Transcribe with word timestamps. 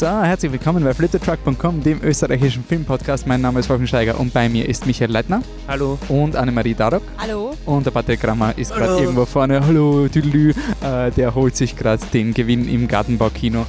So, 0.00 0.06
herzlich 0.06 0.50
willkommen 0.50 0.82
bei 0.82 0.94
flittertruck.com, 0.94 1.82
dem 1.82 2.02
österreichischen 2.02 2.64
Filmpodcast. 2.64 3.26
Mein 3.26 3.42
Name 3.42 3.60
ist 3.60 3.68
Wolfgang 3.68 3.86
Steiger 3.86 4.18
und 4.18 4.32
bei 4.32 4.48
mir 4.48 4.66
ist 4.66 4.86
Michael 4.86 5.10
Leitner. 5.10 5.42
Hallo. 5.68 5.98
Und 6.08 6.36
Annemarie 6.36 6.72
Darok. 6.72 7.02
Hallo. 7.18 7.54
Und 7.66 7.84
der 7.84 7.90
Patrick 7.90 8.18
Grammer 8.18 8.56
ist 8.56 8.74
gerade 8.74 8.98
irgendwo 8.98 9.26
vorne. 9.26 9.60
Hallo, 9.60 10.08
tüdelü. 10.08 10.54
Äh, 10.82 11.10
der 11.10 11.34
holt 11.34 11.54
sich 11.54 11.76
gerade 11.76 12.02
den 12.14 12.32
Gewinn 12.32 12.66
im 12.66 12.88
Gartenbaukino. 12.88 13.66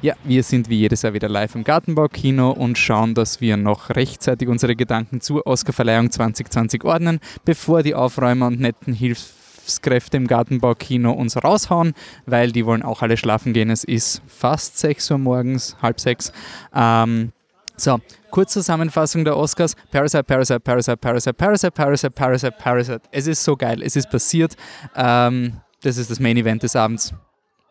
Ja, 0.00 0.14
wir 0.24 0.42
sind 0.42 0.68
wie 0.68 0.80
jedes 0.80 1.02
Jahr 1.02 1.14
wieder 1.14 1.28
live 1.28 1.54
im 1.54 1.62
Gartenbaukino 1.62 2.50
und 2.50 2.76
schauen, 2.76 3.14
dass 3.14 3.40
wir 3.40 3.56
noch 3.56 3.90
rechtzeitig 3.90 4.48
unsere 4.48 4.74
Gedanken 4.74 5.20
zur 5.20 5.46
Oscarverleihung 5.46 6.10
2020 6.10 6.82
ordnen, 6.82 7.20
bevor 7.44 7.84
die 7.84 7.94
Aufräumer 7.94 8.48
und 8.48 8.58
netten 8.58 8.94
Hilfskräfte 9.62 10.16
im 10.16 10.26
Gartenbaukino 10.26 11.12
uns 11.12 11.36
raushauen, 11.36 11.94
weil 12.26 12.52
die 12.52 12.66
wollen 12.66 12.82
auch 12.82 13.02
alle 13.02 13.16
schlafen 13.16 13.52
gehen. 13.52 13.70
Es 13.70 13.84
ist 13.84 14.22
fast 14.26 14.78
6 14.78 15.12
Uhr 15.12 15.18
morgens, 15.18 15.76
halb 15.80 16.00
sechs. 16.00 16.32
Ähm, 16.74 17.32
so, 17.76 18.00
Kurzzusammenfassung 18.30 19.24
der 19.24 19.36
Oscars. 19.36 19.74
Parasite, 19.90 20.24
Parasite, 20.24 20.60
Parasite, 20.60 20.96
Parasite, 20.96 21.34
Parasite, 21.34 21.70
Parasite, 21.72 22.10
Parasite, 22.10 22.56
Parasite. 22.58 23.00
Es 23.10 23.26
ist 23.26 23.42
so 23.44 23.56
geil, 23.56 23.82
es 23.82 23.96
ist 23.96 24.10
passiert. 24.10 24.56
Ähm, 24.96 25.60
das 25.82 25.96
ist 25.96 26.10
das 26.10 26.20
Main 26.20 26.36
Event 26.36 26.62
des 26.62 26.76
Abends. 26.76 27.12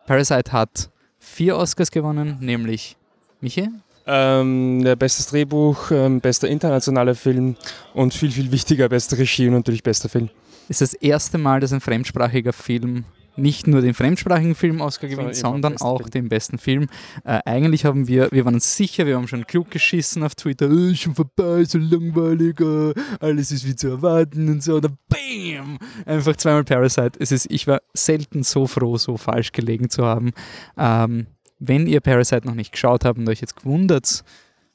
Parasite 0.06 0.52
hat 0.52 0.90
vier 1.18 1.56
Oscars 1.56 1.90
gewonnen, 1.90 2.38
nämlich 2.40 2.96
Michi? 3.40 3.68
Ähm, 4.04 4.82
bestes 4.98 5.26
Drehbuch, 5.28 5.92
ähm, 5.92 6.20
bester 6.20 6.48
internationaler 6.48 7.14
Film 7.14 7.56
und 7.94 8.12
viel, 8.12 8.32
viel 8.32 8.50
wichtiger, 8.50 8.88
beste 8.88 9.16
Regie 9.16 9.46
und 9.46 9.54
natürlich 9.54 9.84
bester 9.84 10.08
Film. 10.08 10.28
Ist 10.68 10.80
das 10.80 10.94
erste 10.94 11.38
Mal, 11.38 11.60
dass 11.60 11.72
ein 11.72 11.80
fremdsprachiger 11.80 12.52
Film 12.52 13.04
nicht 13.36 13.66
nur 13.66 13.80
den 13.80 13.94
fremdsprachigen 13.94 14.54
Film 14.54 14.80
Oscar 14.80 15.08
gewinnt, 15.08 15.36
sondern, 15.36 15.78
auch 15.78 15.98
Film. 15.98 16.10
den 16.10 16.28
besten 16.28 16.58
Film. 16.58 16.88
Äh, 17.24 17.40
eigentlich 17.44 17.84
haben 17.84 18.06
wir, 18.08 18.28
wir 18.30 18.44
waren 18.44 18.54
uns 18.54 18.76
sicher, 18.76 19.06
wir 19.06 19.16
haben 19.16 19.28
schon 19.28 19.46
klug 19.46 19.70
geschissen 19.70 20.22
auf 20.22 20.34
Twitter, 20.34 20.70
äh, 20.70 20.94
schon 20.94 21.14
vorbei, 21.14 21.64
so 21.64 21.78
langweilig, 21.78 22.60
äh, 22.60 22.94
alles 23.20 23.50
ist 23.50 23.66
wie 23.66 23.74
zu 23.74 23.88
erwarten 23.88 24.48
und 24.48 24.62
so, 24.62 24.80
dann 24.80 24.98
BAM! 25.08 25.78
Einfach 26.04 26.36
zweimal 26.36 26.64
Parasite. 26.64 27.12
Es 27.18 27.32
ist, 27.32 27.50
ich 27.50 27.66
war 27.66 27.80
selten 27.94 28.42
so 28.42 28.66
froh, 28.66 28.96
so 28.96 29.16
falsch 29.16 29.52
gelegen 29.52 29.88
zu 29.88 30.04
haben. 30.04 30.32
Ähm, 30.76 31.26
wenn 31.58 31.86
ihr 31.86 32.00
Parasite 32.00 32.46
noch 32.46 32.54
nicht 32.54 32.72
geschaut 32.72 33.04
habt 33.04 33.18
und 33.18 33.28
euch 33.28 33.40
jetzt 33.40 33.56
gewundert, 33.56 34.24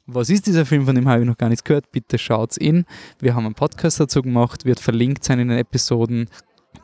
was 0.07 0.29
ist 0.29 0.47
dieser 0.47 0.65
Film, 0.65 0.85
von 0.85 0.95
dem 0.95 1.07
habe 1.07 1.21
ich 1.21 1.27
noch 1.27 1.37
gar 1.37 1.49
nichts 1.49 1.63
gehört, 1.63 1.91
bitte 1.91 2.17
schaut's 2.17 2.57
in. 2.57 2.85
Wir 3.19 3.35
haben 3.35 3.45
einen 3.45 3.55
Podcast 3.55 3.99
dazu 3.99 4.21
gemacht, 4.21 4.65
wird 4.65 4.79
verlinkt 4.79 5.23
sein 5.23 5.39
in 5.39 5.49
den 5.49 5.57
Episoden. 5.59 6.29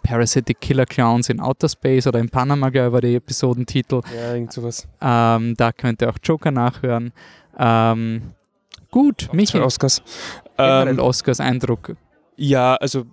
Parasitic 0.02 0.60
Killer 0.60 0.86
Clowns 0.86 1.30
in 1.30 1.40
Outer 1.40 1.70
Space 1.70 2.08
oder 2.08 2.20
in 2.20 2.30
Panama, 2.30 2.70
glaube 2.70 2.88
ich, 2.88 2.94
war 2.94 3.02
der 3.02 3.12
Episodentitel. 3.12 4.02
Ja, 4.14 4.34
irgend 4.34 4.52
sowas. 4.52 4.88
Ähm, 5.00 5.56
da 5.56 5.72
könnt 5.72 6.02
ihr 6.02 6.10
auch 6.10 6.18
Joker 6.22 6.52
nachhören. 6.52 7.14
Ähm, 7.58 8.22
gut, 8.92 9.30
Michi. 9.32 9.60
Oscars. 9.60 10.02
Ähm, 10.58 11.00
Oscars 11.00 11.40
Eindruck. 11.40 11.96
Ja, 12.36 12.76
also 12.76 13.06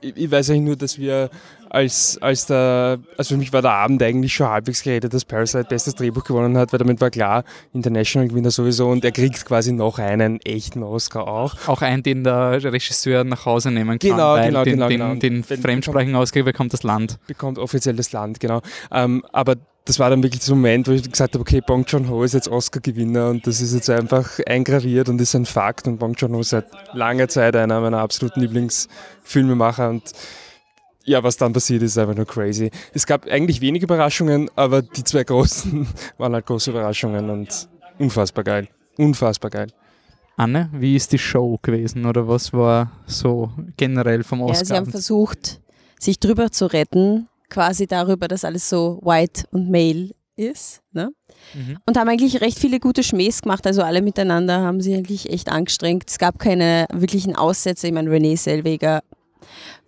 ich, 0.00 0.16
ich 0.16 0.30
weiß 0.30 0.50
eigentlich 0.50 0.62
nur, 0.62 0.76
dass 0.76 0.98
wir 0.98 1.30
als, 1.72 2.18
als 2.20 2.44
der, 2.44 2.98
also 3.16 3.34
für 3.34 3.38
mich 3.38 3.50
war 3.52 3.62
der 3.62 3.70
Abend 3.72 4.02
eigentlich 4.02 4.34
schon 4.34 4.46
halbwegs 4.46 4.82
geredet, 4.82 5.14
dass 5.14 5.24
Parasite 5.24 5.64
bestes 5.64 5.94
Drehbuch 5.94 6.22
gewonnen 6.22 6.58
hat, 6.58 6.70
weil 6.70 6.78
damit 6.78 7.00
war 7.00 7.08
klar, 7.08 7.44
International 7.72 8.28
Gewinner 8.28 8.50
sowieso 8.50 8.90
und 8.90 9.02
er 9.06 9.10
kriegt 9.10 9.46
quasi 9.46 9.72
noch 9.72 9.98
einen 9.98 10.38
echten 10.42 10.82
Oscar 10.82 11.26
auch. 11.26 11.56
Auch 11.66 11.80
einen, 11.80 12.02
den 12.02 12.24
der 12.24 12.62
Regisseur 12.62 13.24
nach 13.24 13.46
Hause 13.46 13.70
nehmen 13.70 13.98
kann, 13.98 14.10
genau, 14.10 14.34
weil 14.34 14.48
genau, 14.48 14.64
den, 14.64 14.74
genau, 14.74 14.88
den, 14.88 14.98
genau. 14.98 15.14
den, 15.14 15.42
den 15.42 15.62
fremdsprachigen 15.62 16.14
Oscar 16.14 16.42
bekommt 16.42 16.74
das 16.74 16.82
Land. 16.82 17.18
Bekommt 17.26 17.58
offiziell 17.58 17.96
das 17.96 18.12
Land, 18.12 18.38
genau. 18.38 18.60
Ähm, 18.90 19.24
aber 19.32 19.56
das 19.86 19.98
war 19.98 20.10
dann 20.10 20.22
wirklich 20.22 20.44
der 20.44 20.54
Moment, 20.54 20.88
wo 20.88 20.92
ich 20.92 21.10
gesagt 21.10 21.32
habe, 21.32 21.40
okay, 21.40 21.62
Bong 21.66 21.86
Joon-ho 21.86 22.22
ist 22.22 22.34
jetzt 22.34 22.48
Oscar-Gewinner 22.48 23.30
und 23.30 23.46
das 23.46 23.62
ist 23.62 23.72
jetzt 23.72 23.88
einfach 23.88 24.38
eingraviert 24.46 25.08
und 25.08 25.18
ist 25.22 25.34
ein 25.34 25.46
Fakt 25.46 25.88
und 25.88 25.98
Bong 25.98 26.12
Joon-ho 26.18 26.40
ist 26.40 26.50
seit 26.50 26.66
langer 26.92 27.28
Zeit 27.28 27.56
einer 27.56 27.80
meiner 27.80 27.98
absoluten 27.98 28.42
Lieblingsfilmemacher 28.42 29.88
und 29.88 30.12
ja, 31.04 31.22
was 31.22 31.36
dann 31.36 31.52
passiert 31.52 31.82
ist, 31.82 31.98
einfach 31.98 32.14
nur 32.14 32.26
crazy. 32.26 32.70
Es 32.92 33.06
gab 33.06 33.26
eigentlich 33.26 33.60
wenig 33.60 33.82
Überraschungen, 33.82 34.50
aber 34.56 34.82
die 34.82 35.04
zwei 35.04 35.24
großen 35.24 35.86
waren 36.18 36.34
halt 36.34 36.46
große 36.46 36.70
Überraschungen 36.70 37.30
und 37.30 37.68
unfassbar 37.98 38.44
geil. 38.44 38.68
Unfassbar 38.98 39.50
geil. 39.50 39.68
Anne, 40.36 40.70
wie 40.72 40.96
ist 40.96 41.12
die 41.12 41.18
Show 41.18 41.58
gewesen 41.62 42.06
oder 42.06 42.26
was 42.26 42.52
war 42.52 42.90
so 43.06 43.50
generell 43.76 44.22
vom 44.24 44.42
Oscar? 44.42 44.58
Ja, 44.60 44.64
sie 44.64 44.74
haben 44.74 44.90
versucht, 44.90 45.60
sich 45.98 46.18
drüber 46.18 46.50
zu 46.50 46.66
retten, 46.66 47.28
quasi 47.48 47.86
darüber, 47.86 48.28
dass 48.28 48.44
alles 48.44 48.68
so 48.68 48.98
white 49.02 49.44
und 49.50 49.70
male 49.70 50.10
ist. 50.36 50.80
Ne? 50.92 51.12
Mhm. 51.54 51.78
Und 51.86 51.98
haben 51.98 52.08
eigentlich 52.08 52.40
recht 52.40 52.58
viele 52.58 52.80
gute 52.80 53.02
Schmähs 53.02 53.42
gemacht. 53.42 53.66
Also 53.66 53.82
alle 53.82 54.02
miteinander 54.02 54.60
haben 54.60 54.80
sich 54.80 54.94
eigentlich 54.94 55.30
echt 55.30 55.50
angestrengt. 55.50 56.04
Es 56.08 56.18
gab 56.18 56.38
keine 56.38 56.86
wirklichen 56.92 57.36
Aussätze. 57.36 57.86
Ich 57.86 57.92
meine, 57.92 58.10
Renee 58.10 58.36
Selweger, 58.36 59.02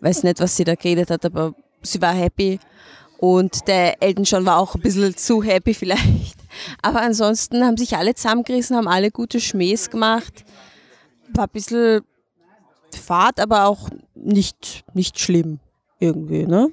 weiß 0.00 0.22
nicht, 0.25 0.41
was 0.41 0.56
sie 0.56 0.65
da 0.65 0.75
geredet 0.75 1.10
hat, 1.10 1.25
aber 1.25 1.54
sie 1.82 2.00
war 2.00 2.12
happy. 2.12 2.59
Und 3.19 3.69
der 3.69 4.03
Elton 4.03 4.25
John 4.25 4.44
war 4.44 4.59
auch 4.59 4.75
ein 4.75 4.81
bisschen 4.81 5.16
zu 5.16 5.42
happy 5.42 5.75
vielleicht. 5.75 6.38
Aber 6.82 7.00
ansonsten 7.00 7.65
haben 7.65 7.76
sich 7.76 7.97
alle 7.97 8.15
zusammengerissen, 8.15 8.76
haben 8.76 8.88
alle 8.88 9.10
gute 9.10 9.41
Schmähs 9.41 9.91
gemacht. 9.91 10.44
War 11.32 11.44
ein 11.44 11.50
bisschen 11.53 12.03
fad, 12.94 13.41
aber 13.41 13.66
auch 13.66 13.88
nicht, 14.15 14.84
nicht 14.94 15.19
schlimm 15.19 15.59
irgendwie, 15.98 16.47
ne? 16.47 16.69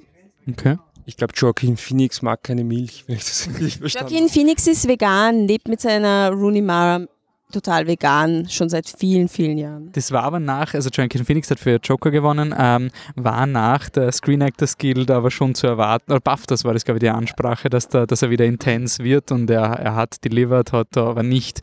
Okay. 0.48 0.78
Ich 1.04 1.16
glaube, 1.16 1.32
Joaquin 1.36 1.76
Phoenix 1.76 2.22
mag 2.22 2.42
keine 2.44 2.64
Milch, 2.64 3.04
wenn 3.06 3.16
ich 3.16 3.24
das 3.24 3.48
richtig 3.48 3.78
verstanden 3.78 4.12
Joaquin 4.12 4.28
Phoenix 4.28 4.66
ist 4.66 4.86
vegan, 4.86 5.46
lebt 5.46 5.68
mit 5.68 5.80
seiner 5.80 6.30
Rooney 6.30 6.62
Mara 6.62 7.06
total 7.52 7.86
vegan, 7.86 8.48
schon 8.48 8.68
seit 8.68 8.88
vielen, 8.88 9.28
vielen 9.28 9.58
Jahren. 9.58 9.90
Das 9.92 10.10
war 10.10 10.24
aber 10.24 10.40
nach, 10.40 10.74
also 10.74 10.90
Joaquin 10.90 11.24
Phoenix 11.24 11.50
hat 11.50 11.60
für 11.60 11.78
Joker 11.82 12.10
gewonnen, 12.10 12.54
ähm, 12.58 12.90
war 13.14 13.46
nach 13.46 13.88
der 13.88 14.10
Screen 14.12 14.40
Actors 14.40 14.78
Guild 14.78 15.10
aber 15.10 15.30
schon 15.30 15.54
zu 15.54 15.66
erwarten, 15.66 16.10
oder 16.12 16.20
BAFTAs 16.20 16.64
war 16.64 16.72
das, 16.72 16.84
glaube 16.84 16.98
ich, 16.98 17.02
die 17.02 17.10
Ansprache, 17.10 17.70
dass, 17.70 17.88
da, 17.88 18.06
dass 18.06 18.22
er 18.22 18.30
wieder 18.30 18.44
intens 18.44 18.98
wird 18.98 19.30
und 19.30 19.48
er, 19.50 19.62
er 19.62 19.94
hat 19.94 20.24
delivered, 20.24 20.72
hat 20.72 20.96
aber 20.96 21.22
nicht 21.22 21.60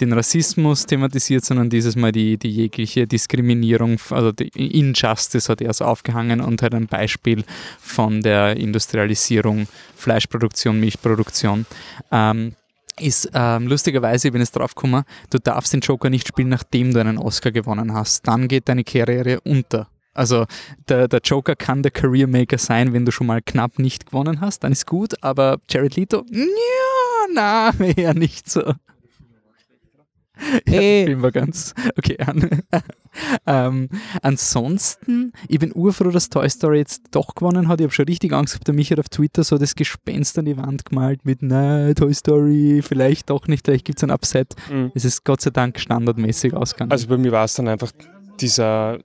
den 0.00 0.12
Rassismus 0.12 0.86
thematisiert, 0.86 1.44
sondern 1.44 1.68
dieses 1.68 1.96
Mal 1.96 2.12
die, 2.12 2.38
die 2.38 2.50
jegliche 2.50 3.06
Diskriminierung, 3.06 3.98
also 4.10 4.32
die 4.32 4.48
Injustice 4.78 5.48
hat 5.48 5.60
er 5.60 5.72
so 5.72 5.84
aufgehangen 5.84 6.40
und 6.40 6.62
hat 6.62 6.74
ein 6.74 6.86
Beispiel 6.86 7.44
von 7.80 8.22
der 8.22 8.56
Industrialisierung, 8.56 9.66
Fleischproduktion, 9.96 10.80
Milchproduktion. 10.80 11.66
Ähm, 12.10 12.54
ist 13.00 13.30
ähm, 13.34 13.66
lustigerweise, 13.66 14.28
ich 14.28 14.32
bin 14.32 14.40
jetzt 14.40 14.52
drauf 14.52 14.74
gekommen, 14.74 15.04
du 15.30 15.38
darfst 15.38 15.72
den 15.72 15.80
Joker 15.80 16.10
nicht 16.10 16.28
spielen, 16.28 16.48
nachdem 16.48 16.92
du 16.92 17.00
einen 17.00 17.18
Oscar 17.18 17.50
gewonnen 17.50 17.94
hast. 17.94 18.26
Dann 18.26 18.48
geht 18.48 18.68
deine 18.68 18.84
Karriere 18.84 19.40
unter. 19.40 19.88
Also 20.12 20.46
der, 20.88 21.08
der 21.08 21.20
Joker 21.20 21.54
kann 21.54 21.82
der 21.82 21.92
Career 21.92 22.26
Maker 22.26 22.58
sein, 22.58 22.92
wenn 22.92 23.06
du 23.06 23.12
schon 23.12 23.26
mal 23.26 23.40
knapp 23.40 23.78
nicht 23.78 24.06
gewonnen 24.06 24.40
hast, 24.40 24.64
dann 24.64 24.72
ist 24.72 24.86
gut, 24.86 25.14
aber 25.22 25.58
Jared 25.68 25.96
Leto, 25.96 26.24
ja, 26.30 26.46
na, 27.32 27.72
eher 27.96 28.14
nicht 28.14 28.50
so. 28.50 28.74
Ja, 30.66 30.80
der 30.80 31.06
Film 31.06 31.22
war 31.22 31.32
ganz 31.32 31.74
okay 31.98 32.18
an. 32.18 32.62
ähm, 33.46 33.88
ansonsten, 34.22 35.32
ich 35.48 35.58
bin 35.58 35.72
urfroh, 35.74 36.10
dass 36.10 36.28
Toy 36.28 36.48
Story 36.48 36.78
jetzt 36.78 37.02
doch 37.10 37.34
gewonnen 37.34 37.68
hat. 37.68 37.80
Ich 37.80 37.84
habe 37.84 37.94
schon 37.94 38.06
richtig 38.06 38.32
Angst 38.32 38.54
gehabt, 38.54 38.68
der 38.68 38.74
Michael 38.74 39.00
auf 39.00 39.08
Twitter 39.08 39.44
so 39.44 39.58
das 39.58 39.74
Gespenst 39.74 40.38
an 40.38 40.44
die 40.44 40.56
Wand 40.56 40.84
gemalt 40.84 41.24
mit, 41.24 41.42
na, 41.42 41.92
Toy 41.94 42.14
Story, 42.14 42.82
vielleicht 42.86 43.30
doch 43.30 43.46
nicht, 43.46 43.66
vielleicht 43.66 43.84
gibt 43.84 43.98
es 43.98 44.04
ein 44.04 44.10
Upset. 44.10 44.54
Mhm. 44.70 44.92
Es 44.94 45.04
ist 45.04 45.24
Gott 45.24 45.40
sei 45.40 45.50
Dank 45.50 45.78
standardmäßig 45.78 46.54
ausgegangen. 46.54 46.92
Also 46.92 47.08
bei 47.08 47.18
mir 47.18 47.32
war 47.32 47.44
es 47.44 47.54
dann 47.54 47.68
einfach 47.68 47.92
dieser 48.40 48.98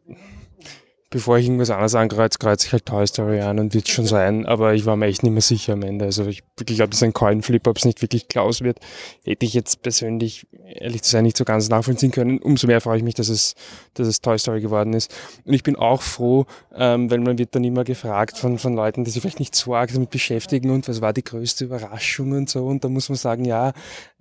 bevor 1.15 1.37
ich 1.37 1.45
irgendwas 1.45 1.69
anderes 1.69 1.95
ankreuze, 1.95 2.37
kreuze 2.39 2.67
ich 2.67 2.73
halt 2.73 2.85
Toy 2.85 3.07
Story 3.07 3.39
an 3.39 3.57
und 3.57 3.73
wird 3.73 3.87
schon 3.87 4.05
sein, 4.05 4.45
aber 4.45 4.73
ich 4.73 4.85
war 4.85 4.97
mir 4.97 5.05
echt 5.05 5.23
nicht 5.23 5.31
mehr 5.31 5.41
sicher 5.41 5.71
am 5.71 5.81
Ende. 5.81 6.03
Also 6.03 6.25
ich 6.25 6.43
glaube, 6.57 6.89
das 6.89 6.97
ist 6.97 7.03
ein 7.03 7.13
Coinflip, 7.13 7.65
ob 7.67 7.77
es 7.77 7.85
nicht 7.85 8.01
wirklich 8.01 8.27
Klaus 8.27 8.59
wird, 8.59 8.79
hätte 9.23 9.45
ich 9.45 9.53
jetzt 9.53 9.81
persönlich, 9.81 10.45
ehrlich 10.67 11.03
zu 11.03 11.11
sein, 11.11 11.23
nicht 11.23 11.37
so 11.37 11.45
ganz 11.45 11.69
nachvollziehen 11.69 12.11
können. 12.11 12.39
Umso 12.39 12.67
mehr 12.67 12.81
freue 12.81 12.97
ich 12.97 13.03
mich, 13.05 13.13
dass 13.13 13.29
es, 13.29 13.55
dass 13.93 14.09
es 14.09 14.19
Toy 14.19 14.37
Story 14.37 14.59
geworden 14.59 14.91
ist. 14.91 15.15
Und 15.45 15.53
ich 15.53 15.63
bin 15.63 15.77
auch 15.77 16.01
froh, 16.01 16.47
ähm, 16.75 17.09
weil 17.09 17.19
man 17.19 17.37
wird 17.37 17.55
dann 17.55 17.63
immer 17.63 17.85
gefragt 17.85 18.37
von, 18.37 18.57
von 18.57 18.75
Leuten, 18.75 19.05
die 19.05 19.11
sich 19.11 19.21
vielleicht 19.21 19.39
nicht 19.39 19.55
so 19.55 19.73
arg 19.73 19.93
damit 19.93 20.09
beschäftigen 20.09 20.69
und 20.69 20.89
was 20.89 20.99
war 20.99 21.13
die 21.13 21.23
größte 21.23 21.63
Überraschung 21.63 22.33
und 22.33 22.49
so. 22.49 22.65
Und 22.65 22.83
da 22.83 22.89
muss 22.89 23.07
man 23.07 23.15
sagen, 23.15 23.45
ja, 23.45 23.71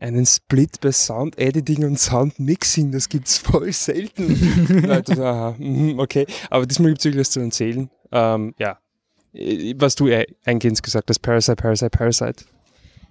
einen 0.05 0.27
Split 0.27 0.81
bei 0.83 0.93
Sound 0.93 1.39
Editing 1.39 1.85
und 1.85 1.99
Sound 1.99 2.39
Mixing, 2.39 2.93
das 2.93 3.09
gibt's 3.09 3.39
voll 3.39 3.73
selten. 3.73 4.83
Leute, 4.87 5.17
so, 5.17 5.25
aha, 5.25 5.55
mhm, 5.59 5.99
okay. 5.99 6.27
Aber 6.51 6.67
diesmal 6.67 6.91
gibt 6.91 7.01
es 7.01 7.05
wirklich 7.07 7.21
was 7.21 7.31
zu 7.31 7.41
erzählen. 7.41 7.91
Ähm, 8.13 8.55
ja, 8.59 8.79
was 9.77 9.95
du 9.95 10.09
eingehend 10.45 10.83
gesagt 10.83 11.09
hast, 11.09 11.21
Parasite, 11.21 11.57
Parasite, 11.57 11.91
Parasite. 11.91 12.45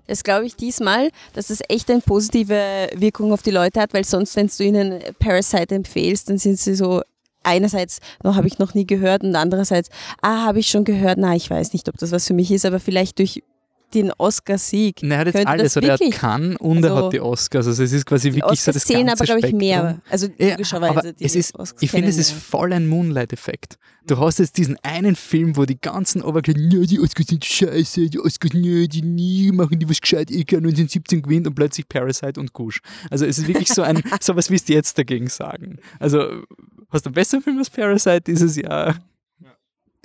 Das 0.06 0.24
glaube 0.24 0.46
ich 0.46 0.56
diesmal, 0.56 1.10
dass 1.34 1.50
es 1.50 1.62
echt 1.68 1.90
eine 1.90 2.02
positive 2.02 2.90
Wirkung 2.94 3.34
auf 3.34 3.42
die 3.42 3.52
Leute 3.52 3.82
hat, 3.82 3.94
weil 3.94 4.06
sonst, 4.06 4.36
wenn 4.36 4.48
du 4.56 4.64
ihnen 4.64 5.02
Parasite 5.18 5.74
empfehlst, 5.74 6.30
dann 6.30 6.38
sind 6.38 6.60
sie 6.60 6.76
so 6.76 7.02
einerseits 7.42 8.00
noch 8.24 8.36
habe 8.36 8.48
ich 8.48 8.60
noch 8.60 8.74
nie 8.74 8.86
gehört 8.86 9.24
und 9.24 9.36
andererseits, 9.36 9.90
ah, 10.22 10.46
habe 10.46 10.60
ich 10.60 10.68
schon 10.68 10.86
gehört, 10.86 11.18
na, 11.18 11.36
ich 11.36 11.50
weiß 11.50 11.74
nicht, 11.74 11.90
ob 11.90 11.98
das 11.98 12.12
was 12.12 12.28
für 12.28 12.34
mich 12.34 12.52
ist, 12.52 12.66
aber 12.66 12.80
vielleicht 12.80 13.20
durch 13.20 13.44
den 13.94 14.12
Oscar-Sieg. 14.18 15.02
Nein, 15.02 15.12
er 15.12 15.18
hat 15.20 15.26
jetzt 15.28 15.36
Könnte 15.36 15.50
alles. 15.50 15.78
Oder 15.78 15.88
er 15.88 15.94
hat 15.94 16.12
Cannes 16.12 16.58
und 16.58 16.84
er 16.84 16.92
Also, 16.92 17.06
hat 17.06 17.14
die 17.14 17.22
Oscars. 17.22 17.68
Also 17.68 17.84
es 17.84 17.92
ist 17.94 18.06
quasi 18.06 18.34
wirklich 18.34 18.62
so 18.62 18.72
das 18.72 18.88
ganze 18.88 19.12
aber, 19.12 19.26
glaube 19.26 19.48
ich, 19.48 19.54
mehr. 19.54 20.02
Also 20.10 20.28
Ja, 20.38 20.52
logischerweise. 20.52 21.00
aber 21.00 21.14
die 21.14 21.24
es 21.24 21.36
ist, 21.36 21.56
Oscars 21.56 21.82
ich 21.82 21.92
finde, 21.92 22.10
es 22.10 22.18
ist 22.18 22.32
voll 22.32 22.74
ein 22.74 22.88
Moonlight-Effekt. 22.88 23.78
Du 24.06 24.18
hast 24.18 24.40
jetzt 24.40 24.58
diesen 24.58 24.78
einen 24.84 25.16
Film, 25.16 25.56
wo 25.56 25.64
die 25.66 25.80
ganzen 25.80 26.22
Oberkleiden, 26.24 26.70
ja, 26.70 26.82
die 26.86 27.00
Oscars 27.00 27.28
sind 27.28 27.46
scheiße, 27.46 28.10
die 28.10 28.20
Oscars, 28.20 28.54
nö, 28.54 28.88
die 28.88 29.02
nie 29.02 29.52
machen 29.52 29.80
die 29.80 29.90
was 29.90 30.02
gescheit, 30.02 30.30
ich 30.30 30.46
kann 30.46 30.58
1917 30.60 31.22
gewinnt 31.22 31.48
und 31.48 31.56
plötzlich 31.56 31.88
Parasite 31.88 32.40
und 32.40 32.52
Gush. 32.52 32.82
Also 33.10 33.26
es 33.26 33.38
ist 33.38 33.48
wirklich 33.48 33.70
so 33.70 33.82
ein, 33.82 34.02
sowas 34.22 34.50
willst 34.50 34.68
du 34.68 34.74
jetzt 34.74 34.98
dagegen 34.98 35.28
sagen. 35.28 35.78
Also 36.00 36.44
hast 36.90 37.06
du 37.06 37.10
einen 37.10 37.14
besseren 37.16 37.44
Film 37.44 37.58
als 37.60 37.70
Parasite 37.70 38.22
dieses 38.28 38.58
Jahr? 38.58 38.96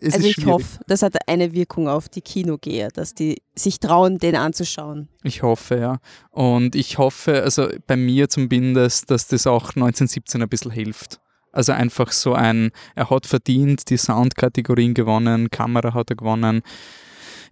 Es 0.00 0.14
Also 0.14 0.28
ich 0.28 0.34
schwierig. 0.34 0.50
hoffe, 0.52 0.78
das 0.86 1.02
hat 1.02 1.16
eine 1.28 1.52
Wirkung 1.52 1.88
auf 1.88 2.08
die 2.08 2.20
Kinogeher, 2.20 2.88
dass 2.88 3.14
die 3.14 3.42
sich 3.54 3.80
trauen, 3.80 4.18
den 4.18 4.36
anzuschauen. 4.36 5.08
Ich 5.24 5.42
hoffe, 5.42 5.78
ja. 5.78 5.98
Und 6.30 6.76
ich 6.76 6.98
hoffe, 6.98 7.42
also 7.42 7.68
bei 7.86 7.96
mir 7.96 8.28
zumindest, 8.28 9.10
dass 9.10 9.26
das 9.26 9.46
auch 9.46 9.70
1917 9.70 10.42
ein 10.42 10.48
bisschen 10.48 10.70
hilft. 10.70 11.20
Also 11.50 11.72
einfach 11.72 12.12
so 12.12 12.34
ein, 12.34 12.70
er 12.94 13.10
hat 13.10 13.26
verdient, 13.26 13.90
die 13.90 13.96
Soundkategorien 13.96 14.94
gewonnen, 14.94 15.50
Kamera 15.50 15.94
hat 15.94 16.10
er 16.10 16.16
gewonnen. 16.16 16.62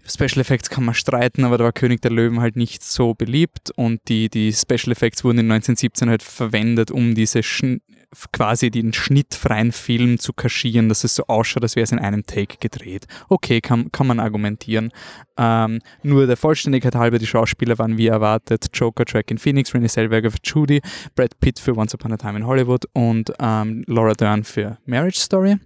Special 0.09 0.41
Effects 0.41 0.71
kann 0.71 0.85
man 0.85 0.95
streiten, 0.95 1.45
aber 1.45 1.59
da 1.59 1.65
war 1.65 1.73
König 1.73 2.01
der 2.01 2.13
Löwen 2.13 2.41
halt 2.41 2.55
nicht 2.55 2.85
so 2.85 3.15
beliebt 3.15 3.73
und 3.75 4.01
die, 4.09 4.29
die 4.29 4.53
Special 4.53 4.93
Effects 4.93 5.25
wurden 5.25 5.39
in 5.39 5.51
1917 5.51 6.09
halt 6.09 6.23
verwendet, 6.23 6.93
um 6.93 7.17
diese 7.17 7.43
Schn 7.43 7.81
quasi 8.33 8.71
den 8.71 8.93
schnittfreien 8.93 9.73
Film 9.73 10.19
zu 10.19 10.33
kaschieren, 10.33 10.89
dass 10.89 11.05
es 11.05 11.15
so 11.15 11.25
ausschaut, 11.27 11.63
als 11.63 11.77
wäre 11.77 11.85
es 11.85 11.93
in 11.93 11.99
einem 11.99 12.25
Take 12.25 12.57
gedreht. 12.59 13.07
Okay, 13.29 13.61
kann, 13.61 13.91
kann 13.93 14.07
man 14.07 14.21
argumentieren. 14.21 14.93
Ähm, 15.37 15.81
nur 16.03 16.27
der 16.27 16.37
Vollständigkeit 16.37 16.95
halber, 16.95 17.19
die 17.19 17.27
Schauspieler 17.27 17.79
waren 17.79 17.99
wie 17.99 18.07
erwartet 18.07 18.67
Joker, 18.73 19.05
Track 19.05 19.31
in 19.31 19.39
Phoenix, 19.39 19.75
Renée 19.75 19.89
Zellweger 19.89 20.31
für 20.31 20.39
Judy, 20.43 20.81
Brad 21.15 21.39
Pitt 21.41 21.59
für 21.59 21.77
Once 21.77 21.95
Upon 21.95 22.13
a 22.13 22.17
Time 22.17 22.39
in 22.39 22.47
Hollywood 22.47 22.85
und 22.93 23.33
ähm, 23.39 23.85
Laura 23.87 24.13
Dern 24.13 24.45
für 24.45 24.79
Marriage 24.87 25.21
Story. 25.21 25.57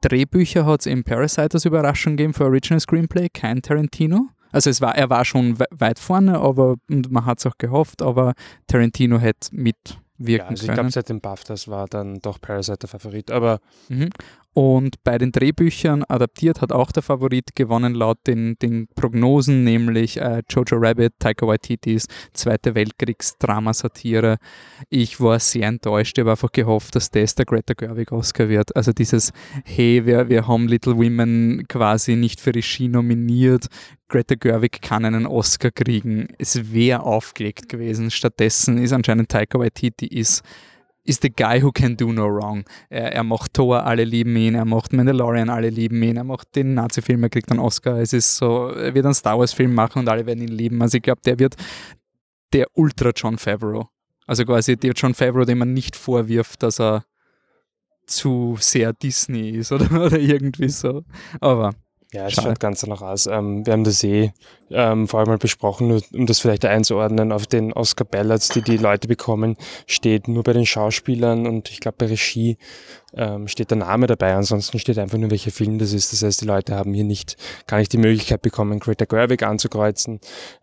Drehbücher 0.00 0.64
hat 0.64 0.80
es 0.80 0.86
im 0.86 1.04
Parasite 1.04 1.54
als 1.54 1.64
Überraschung 1.64 2.16
gegeben 2.16 2.34
für 2.34 2.44
Original 2.44 2.80
Screenplay, 2.80 3.28
kein 3.28 3.60
Tarantino. 3.62 4.28
Also 4.50 4.70
es 4.70 4.80
war, 4.80 4.96
er 4.96 5.10
war 5.10 5.24
schon 5.24 5.58
we 5.58 5.66
weit 5.70 5.98
vorne, 5.98 6.38
aber 6.38 6.76
man 6.88 7.26
hat 7.26 7.38
es 7.38 7.46
auch 7.46 7.58
gehofft, 7.58 8.02
aber 8.02 8.34
Tarantino 8.66 9.18
hätte 9.18 9.54
mitwirken 10.18 10.44
Ja, 10.44 10.48
also 10.50 10.62
ich 10.62 10.66
können. 10.66 10.74
glaube, 10.76 10.90
seit 10.90 11.08
dem 11.08 11.20
BAFTAs 11.20 11.68
war 11.68 11.86
dann 11.86 12.20
doch 12.20 12.40
Parasite 12.40 12.78
der 12.78 12.88
Favorit. 12.88 13.30
Aber 13.30 13.60
Mhm. 13.88 14.10
Und 14.54 15.04
bei 15.04 15.18
den 15.18 15.30
Drehbüchern 15.30 16.02
adaptiert 16.08 16.62
hat 16.62 16.72
auch 16.72 16.90
der 16.90 17.04
Favorit 17.04 17.54
gewonnen 17.54 17.94
laut 17.94 18.18
den, 18.26 18.58
den 18.58 18.88
Prognosen, 18.92 19.62
nämlich 19.62 20.20
äh, 20.20 20.42
Jojo 20.50 20.78
Rabbit, 20.78 21.12
Taika 21.20 21.46
Waititis 21.46 22.06
Zweite 22.32 22.74
Weltkriegsdramasatire. 22.74 24.38
Ich 24.88 25.20
war 25.20 25.38
sehr 25.38 25.68
enttäuscht, 25.68 26.18
ich 26.18 26.22
habe 26.22 26.32
einfach 26.32 26.50
gehofft, 26.50 26.96
dass 26.96 27.10
das 27.10 27.36
der 27.36 27.44
Greta 27.46 27.74
Gerwig 27.74 28.10
Oscar 28.10 28.48
wird. 28.48 28.74
Also 28.74 28.92
dieses, 28.92 29.32
hey, 29.64 30.04
wir, 30.06 30.28
wir 30.28 30.48
haben 30.48 30.66
Little 30.66 30.96
Women 30.96 31.66
quasi 31.68 32.16
nicht 32.16 32.40
für 32.40 32.54
Regie 32.54 32.88
nominiert, 32.88 33.66
Greta 34.08 34.34
Gerwig 34.34 34.80
kann 34.82 35.04
einen 35.04 35.26
Oscar 35.26 35.70
kriegen. 35.70 36.28
Es 36.38 36.72
wäre 36.72 37.02
aufgelegt 37.02 37.68
gewesen. 37.68 38.10
Stattdessen 38.10 38.78
ist 38.78 38.92
anscheinend 38.92 39.28
Taika 39.28 39.58
Waititi 39.58 40.06
ist 40.06 40.42
ist 41.08 41.22
the 41.22 41.30
guy 41.30 41.62
who 41.62 41.72
can 41.72 41.96
do 41.96 42.12
no 42.12 42.26
wrong. 42.26 42.64
Er, 42.90 43.12
er 43.14 43.24
macht 43.24 43.54
Thor, 43.54 43.84
alle 43.84 44.04
lieben 44.04 44.36
ihn, 44.36 44.54
er 44.54 44.66
macht 44.66 44.92
Mandalorian, 44.92 45.48
alle 45.48 45.70
lieben 45.70 46.02
ihn, 46.02 46.18
er 46.18 46.24
macht 46.24 46.54
den 46.54 46.74
Nazi-Film, 46.74 47.22
er 47.22 47.30
kriegt 47.30 47.50
einen 47.50 47.60
Oscar. 47.60 47.98
Es 47.98 48.12
ist 48.12 48.36
so, 48.36 48.68
er 48.68 48.92
wird 48.94 49.06
einen 49.06 49.14
Star 49.14 49.38
Wars-Film 49.38 49.74
machen 49.74 50.00
und 50.00 50.08
alle 50.08 50.26
werden 50.26 50.42
ihn 50.42 50.54
lieben. 50.54 50.82
Also 50.82 50.98
ich 50.98 51.02
glaube, 51.02 51.22
der 51.24 51.38
wird 51.38 51.56
der 52.52 52.66
Ultra 52.74 53.10
John 53.16 53.38
Favreau. 53.38 53.88
Also 54.26 54.44
quasi 54.44 54.76
der 54.76 54.92
John 54.92 55.14
Favreau, 55.14 55.44
dem 55.44 55.58
man 55.58 55.72
nicht 55.72 55.96
vorwirft, 55.96 56.62
dass 56.62 56.78
er 56.78 57.04
zu 58.06 58.56
sehr 58.60 58.92
Disney 58.92 59.50
ist 59.50 59.72
oder, 59.72 59.90
oder 60.06 60.18
irgendwie 60.18 60.68
so. 60.68 61.04
Aber 61.40 61.72
ja, 62.12 62.26
es 62.26 62.34
schaut 62.34 62.58
ganz 62.58 62.80
danach 62.80 63.02
aus. 63.02 63.26
Ähm, 63.26 63.66
wir 63.66 63.74
haben 63.74 63.84
das 63.84 64.02
eh 64.02 64.32
ähm, 64.70 65.06
vorher 65.08 65.28
mal 65.28 65.36
besprochen, 65.36 66.00
um 66.12 66.26
das 66.26 66.40
vielleicht 66.40 66.64
einzuordnen, 66.64 67.32
auf 67.32 67.46
den 67.46 67.72
Oscar 67.74 68.06
Ballots, 68.06 68.48
die 68.48 68.62
die 68.62 68.78
Leute 68.78 69.08
bekommen, 69.08 69.56
steht 69.86 70.26
nur 70.26 70.42
bei 70.42 70.54
den 70.54 70.64
Schauspielern 70.64 71.46
und 71.46 71.68
ich 71.68 71.80
glaube 71.80 71.96
bei 71.98 72.06
Regie 72.06 72.56
ähm, 73.12 73.46
steht 73.46 73.70
der 73.70 73.78
Name 73.78 74.06
dabei, 74.06 74.34
ansonsten 74.34 74.78
steht 74.78 74.98
einfach 74.98 75.18
nur, 75.18 75.30
welcher 75.30 75.50
Film 75.50 75.78
das 75.78 75.92
ist. 75.92 76.12
Das 76.12 76.22
heißt, 76.22 76.40
die 76.40 76.46
Leute 76.46 76.74
haben 76.74 76.94
hier 76.94 77.04
nicht, 77.04 77.36
gar 77.66 77.78
nicht 77.78 77.92
die 77.92 77.98
Möglichkeit 77.98 78.40
bekommen, 78.40 78.80
Greta 78.80 79.04
Gerwig 79.04 79.42
anzukreuzen. 79.42 80.20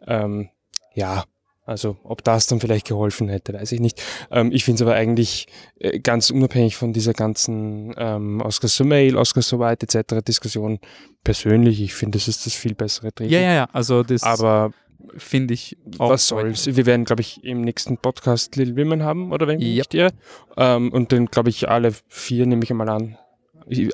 Ähm, 0.07 0.50
ja, 0.95 1.25
also 1.66 1.98
ob 2.04 2.24
das 2.24 2.46
dann 2.48 2.60
vielleicht 2.60 2.88
geholfen 2.88 3.28
hätte, 3.28 3.54
weiß 3.54 3.72
ich 3.72 3.80
nicht. 3.80 4.02
Ähm, 4.32 4.52
ich 4.52 4.64
finde 4.64 4.76
es 4.78 4.82
aber 4.88 4.94
eigentlich 4.96 5.48
äh, 5.80 6.00
ganz 6.00 6.30
unabhängig 6.30 6.78
von 6.78 6.94
dieser 6.94 7.14
ganzen 7.14 7.94
ähm, 7.98 8.40
Oscar 8.42 8.68
so 8.68 8.84
Male, 8.86 9.18
Oscar 9.18 9.42
so 9.42 9.60
White 9.60 9.86
etc. 9.88 10.24
Diskussion 10.24 10.80
persönlich, 11.24 11.82
ich 11.82 11.94
finde, 11.96 12.18
das 12.20 12.28
ist 12.28 12.46
das 12.46 12.54
viel 12.54 12.76
bessere 12.76 13.12
Drehbuch. 13.12 13.32
ja, 13.32 13.40
ja, 13.40 13.54
ja, 13.54 13.68
also 13.74 14.04
das 14.04 14.22
Aber 14.24 14.72
finde 15.18 15.56
ich 15.56 15.76
auch. 15.98 16.12
was 16.12 16.28
soll's? 16.28 16.68
Wir 16.68 16.86
werden, 16.86 17.04
glaube 17.04 17.22
ich, 17.22 17.44
im 17.44 17.62
nächsten 17.62 17.98
Podcast 17.98 18.56
Little 18.56 18.78
Women 18.78 19.04
haben, 19.04 19.32
oder 19.32 19.48
wenn 19.48 19.60
Yep. 19.60 19.76
nicht 19.78 19.94
irre. 19.96 20.12
Ähm, 20.58 20.92
und 20.92 21.12
dann, 21.12 21.26
glaube 21.26 21.50
ich, 21.50 21.68
alle 21.68 21.94
vier, 22.08 22.46
nehme 22.46 22.64
ich 22.64 22.70
einmal 22.70 22.90
an, 22.90 23.18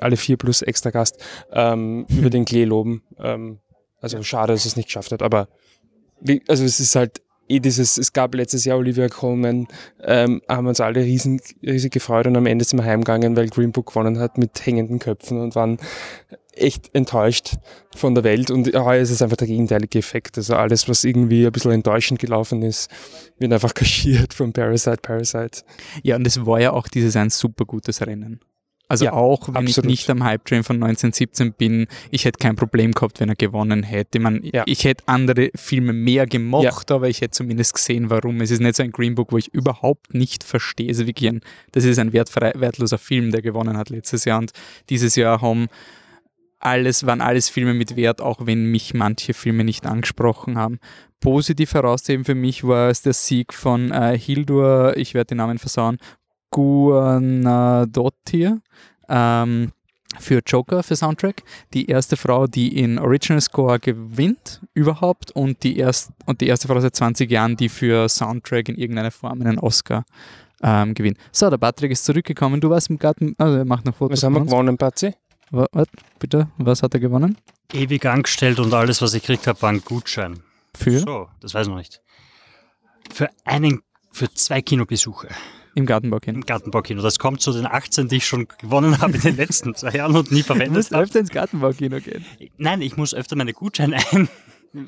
alle 0.00 0.18
vier 0.18 0.36
plus 0.36 0.60
extra 0.60 0.90
Gast, 0.90 1.16
ähm, 1.52 2.04
über 2.10 2.28
den 2.28 2.44
Klee 2.44 2.64
loben. 2.64 3.02
Ähm, 3.18 3.60
also 4.00 4.22
schade, 4.22 4.52
dass 4.52 4.66
es 4.66 4.76
nicht 4.76 4.86
geschafft 4.86 5.12
hat, 5.12 5.22
aber 5.22 5.48
also 6.48 6.64
es 6.64 6.78
ist 6.80 6.94
halt 6.96 7.21
eh 7.52 7.60
dieses, 7.60 7.98
es 7.98 8.12
gab 8.12 8.34
letztes 8.34 8.64
Jahr 8.64 8.78
Olivia 8.78 9.08
Colman, 9.08 9.68
ähm, 10.02 10.42
haben 10.48 10.66
uns 10.66 10.80
alle 10.80 11.00
riesen, 11.00 11.40
riesig 11.62 11.92
gefreut 11.92 12.26
und 12.26 12.36
am 12.36 12.46
Ende 12.46 12.64
sind 12.64 12.78
wir 12.78 12.84
heimgegangen, 12.84 13.36
weil 13.36 13.48
Green 13.48 13.72
Book 13.72 13.86
gewonnen 13.86 14.18
hat 14.18 14.38
mit 14.38 14.64
hängenden 14.64 14.98
Köpfen 14.98 15.40
und 15.40 15.54
waren 15.54 15.78
echt 16.54 16.94
enttäuscht 16.94 17.54
von 17.96 18.14
der 18.14 18.24
Welt 18.24 18.50
und 18.50 18.72
heuer 18.74 19.02
ist 19.02 19.10
es 19.10 19.22
einfach 19.22 19.36
der 19.36 19.48
gegenteilige 19.48 19.98
Effekt. 19.98 20.36
Also 20.36 20.54
alles, 20.54 20.88
was 20.88 21.04
irgendwie 21.04 21.46
ein 21.46 21.52
bisschen 21.52 21.72
enttäuschend 21.72 22.20
gelaufen 22.20 22.62
ist, 22.62 22.90
wird 23.38 23.52
einfach 23.52 23.74
kaschiert 23.74 24.34
von 24.34 24.52
Parasite, 24.52 24.98
Parasite. 25.00 25.62
Ja, 26.02 26.16
und 26.16 26.26
es 26.26 26.44
war 26.44 26.60
ja 26.60 26.72
auch 26.72 26.88
dieses 26.88 27.16
ein 27.16 27.30
super 27.30 27.64
gutes 27.64 28.06
Rennen. 28.06 28.40
Also 28.92 29.06
Ja, 29.06 29.14
auch 29.14 29.48
wenn 29.48 29.56
absolut. 29.68 29.90
ich 29.90 30.00
nicht 30.00 30.10
am 30.10 30.22
Hype-Train 30.22 30.64
von 30.64 30.76
1917 30.76 31.54
bin, 31.54 31.86
ich 32.10 32.26
hätte 32.26 32.36
kein 32.38 32.56
Problem 32.56 32.92
gehabt, 32.92 33.20
wenn 33.20 33.30
er 33.30 33.36
gewonnen 33.36 33.82
hätte. 33.82 34.18
Ich, 34.18 34.22
mein, 34.22 34.42
Ja. 34.44 34.64
ich 34.66 34.84
hätte 34.84 35.04
andere 35.06 35.48
Filme 35.54 35.94
mehr 35.94 36.26
gemocht, 36.26 36.90
aber 36.90 37.08
ich 37.08 37.22
hätte 37.22 37.30
zumindest 37.30 37.72
gesehen, 37.72 38.10
warum. 38.10 38.42
Es 38.42 38.50
ist 38.50 38.60
nicht 38.60 38.76
so 38.76 38.82
ein 38.82 38.92
Green 38.92 39.14
Book, 39.14 39.32
wo 39.32 39.38
ich 39.38 39.48
überhaupt 39.54 40.12
nicht 40.12 40.44
verstehe. 40.44 40.88
Also 40.88 41.06
wirklich 41.06 41.30
ein, 41.30 41.40
das 41.72 41.84
ist 41.84 41.98
ein 41.98 42.12
wertfrei, 42.12 42.52
wertloser 42.54 42.98
Film, 42.98 43.30
der 43.30 43.40
gewonnen 43.40 43.78
hat 43.78 43.88
letztes 43.88 44.26
Jahr. 44.26 44.38
Und 44.40 44.52
dieses 44.90 45.16
Jahr 45.16 45.40
haben 45.40 45.68
alles, 46.58 47.06
waren 47.06 47.22
alles 47.22 47.48
Filme 47.48 47.72
mit 47.72 47.96
Wert, 47.96 48.20
auch 48.20 48.44
wenn 48.44 48.70
mich 48.70 48.92
manche 48.92 49.32
Filme 49.32 49.64
nicht 49.64 49.86
angesprochen 49.86 50.58
haben. 50.58 50.78
Positiv 51.20 51.72
herauszuheben 51.72 52.26
für 52.26 52.34
mich 52.34 52.62
war 52.62 52.90
es 52.90 53.00
der 53.00 53.14
Sieg 53.14 53.54
von 53.54 53.90
äh, 53.90 54.18
Hildur, 54.18 54.98
ich 54.98 55.14
werde 55.14 55.28
den 55.28 55.38
Namen 55.38 55.56
versauen, 55.56 55.96
Guanadottir 56.50 58.60
ähm, 59.12 59.70
für 60.18 60.40
Joker 60.44 60.82
für 60.82 60.96
Soundtrack. 60.96 61.42
Die 61.72 61.86
erste 61.86 62.16
Frau, 62.16 62.46
die 62.46 62.76
in 62.78 62.98
Original 62.98 63.40
Score 63.40 63.78
gewinnt 63.78 64.60
überhaupt 64.74 65.30
und 65.30 65.62
die, 65.62 65.76
erst, 65.78 66.10
und 66.26 66.40
die 66.40 66.48
erste 66.48 66.66
Frau 66.68 66.80
seit 66.80 66.96
20 66.96 67.30
Jahren, 67.30 67.56
die 67.56 67.68
für 67.68 68.08
Soundtrack 68.08 68.68
in 68.68 68.76
irgendeiner 68.76 69.10
Form 69.10 69.40
einen 69.40 69.58
Oscar 69.58 70.04
ähm, 70.62 70.92
gewinnt. 70.94 71.16
So, 71.30 71.48
der 71.48 71.56
Patrick 71.58 71.92
ist 71.92 72.04
zurückgekommen. 72.04 72.60
Du 72.60 72.68
warst 72.70 72.90
im 72.90 72.98
Garten, 72.98 73.34
also 73.38 73.56
er 73.58 73.64
macht 73.64 73.84
noch 73.86 73.94
Fotos. 73.96 74.18
Was 74.18 74.24
haben 74.24 74.34
wir 74.34 74.40
gewonnen, 74.42 74.76
Patsy? 74.76 75.14
Wa- 75.50 75.66
Warte, 75.72 75.90
bitte, 76.18 76.48
was 76.58 76.82
hat 76.82 76.94
er 76.94 77.00
gewonnen? 77.00 77.36
ewig 77.74 78.04
angestellt 78.04 78.58
und 78.60 78.74
alles, 78.74 79.00
was 79.00 79.14
ich 79.14 79.22
gekriegt 79.22 79.46
habe, 79.46 79.60
war 79.62 79.70
ein 79.70 79.80
Gutschein. 79.82 80.40
Für? 80.76 80.98
So, 80.98 81.28
das 81.40 81.54
weiß 81.54 81.66
ich 81.66 81.70
noch 81.70 81.78
nicht. 81.78 82.02
Für 83.10 83.30
einen, 83.46 83.80
für 84.10 84.30
zwei 84.34 84.60
Kinobesuche 84.60 85.28
Im 85.74 85.86
Gartenbaukind. 85.86 86.36
im 86.36 86.44
Gartenbaukino. 86.44 87.00
Das 87.02 87.18
kommt 87.18 87.40
zu 87.40 87.52
den 87.52 87.66
18, 87.66 88.08
die 88.08 88.16
ich 88.16 88.26
schon 88.26 88.46
gewonnen 88.58 89.00
habe 89.00 89.14
in 89.14 89.20
den 89.22 89.36
letzten 89.36 89.74
zwei 89.76 89.92
Jahren 89.92 90.14
und 90.16 90.30
nie 90.30 90.40
Du 90.40 90.46
verwendet 90.46 90.72
musst 90.74 90.92
habe. 90.92 91.04
öfter 91.04 91.20
ins 91.20 91.30
Gartenbaukino 91.30 91.98
gehen. 92.00 92.24
Nein, 92.58 92.82
ich 92.82 92.96
muss 92.96 93.14
öfter 93.14 93.36
meine 93.36 93.52
Gutscheine 93.52 93.96
ein, 94.12 94.28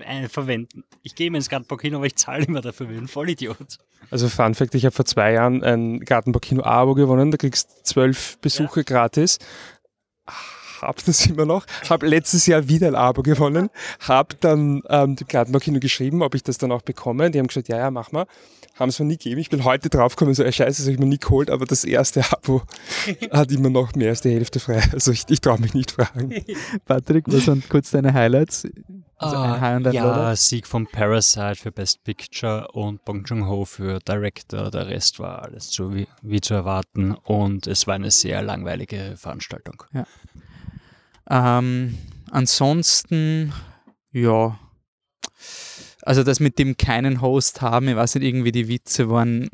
ein, 0.06 0.28
verwenden. 0.28 0.84
Ich 1.02 1.14
gehe 1.14 1.28
immer 1.28 1.36
ins 1.38 1.48
Gartenbaukino, 1.48 1.96
aber 1.96 2.06
ich 2.06 2.16
zahle 2.16 2.44
immer 2.44 2.60
dafür 2.60 2.90
wie 2.90 2.96
ein 2.96 3.08
Vollidiot. 3.08 3.78
Also 4.10 4.28
Fun 4.28 4.54
Fact, 4.54 4.74
ich 4.74 4.84
habe 4.84 4.94
vor 4.94 5.06
zwei 5.06 5.32
Jahren 5.32 5.62
ein 5.64 6.00
Gartenbaukino-Abo 6.00 6.94
gewonnen, 6.94 7.30
da 7.30 7.38
kriegst 7.38 7.70
du 7.70 7.82
zwölf 7.84 8.36
Besuche 8.42 8.84
gratis. 8.84 9.38
Hab 10.80 11.02
das 11.06 11.24
immer 11.26 11.46
noch, 11.46 11.64
hab 11.88 12.02
letztes 12.02 12.46
Jahr 12.46 12.68
wieder 12.68 12.88
ein 12.88 12.94
Abo 12.94 13.22
gewonnen, 13.22 13.70
hab 14.00 14.38
dann 14.42 14.82
ähm, 14.90 15.16
dem 15.16 15.26
Gartenbaukino 15.28 15.80
geschrieben, 15.80 16.22
ob 16.22 16.34
ich 16.34 16.42
das 16.42 16.58
dann 16.58 16.72
auch 16.72 16.82
bekomme. 16.82 17.30
Die 17.30 17.38
haben 17.38 17.46
gesagt, 17.46 17.68
ja, 17.68 17.78
ja, 17.78 17.90
mach 17.90 18.12
mal. 18.12 18.26
Haben 18.74 18.88
es 18.88 18.98
mir 18.98 19.06
nie 19.06 19.16
gegeben. 19.16 19.40
Ich 19.40 19.50
bin 19.50 19.64
heute 19.64 19.88
draufgekommen, 19.88 20.34
so, 20.34 20.42
ja, 20.42 20.50
scheiße, 20.50 20.78
das 20.78 20.86
habe 20.86 20.94
ich 20.94 20.98
mir 20.98 21.06
nie 21.06 21.18
geholt, 21.18 21.48
aber 21.48 21.64
das 21.64 21.84
erste 21.84 22.22
Abo 22.32 22.62
hat 23.30 23.52
immer 23.52 23.70
noch 23.70 23.94
mehr 23.94 24.10
als 24.10 24.20
die 24.20 24.30
Hälfte 24.30 24.58
frei. 24.58 24.82
Also 24.92 25.12
ich, 25.12 25.24
ich 25.28 25.40
traue 25.40 25.60
mich 25.60 25.74
nicht 25.74 25.92
fragen. 25.92 26.34
Patrick, 26.84 27.24
was 27.28 27.44
sind 27.44 27.68
kurz 27.68 27.92
deine 27.92 28.12
Highlights? 28.12 28.66
Also 29.16 29.36
Ah, 29.36 29.54
ein 29.54 29.84
High 29.84 29.94
ja, 29.94 30.34
Sieg 30.34 30.66
von 30.66 30.86
Parasite 30.86 31.54
für 31.54 31.70
Best 31.70 32.02
Picture 32.02 32.68
und 32.72 33.04
Bong 33.04 33.24
Joon-ho 33.24 33.64
für 33.64 34.00
Director. 34.00 34.70
Der 34.70 34.88
Rest 34.88 35.20
war 35.20 35.42
alles 35.42 35.70
so 35.70 35.94
wie, 35.94 36.08
wie 36.22 36.40
zu 36.40 36.54
erwarten 36.54 37.12
und 37.12 37.68
es 37.68 37.86
war 37.86 37.94
eine 37.94 38.10
sehr 38.10 38.42
langweilige 38.42 39.14
Veranstaltung. 39.16 39.84
Ähm, 41.30 41.96
ansonsten, 42.30 43.52
ja. 44.10 44.58
Also 46.04 46.22
das 46.22 46.38
mit 46.38 46.58
dem 46.58 46.76
keinen 46.76 47.20
Host 47.20 47.62
haben, 47.62 47.88
ich 47.88 47.96
weiß 47.96 48.16
nicht, 48.16 48.24
irgendwie 48.24 48.52
die 48.52 48.68
Witze 48.68 49.08
waren, 49.08 49.48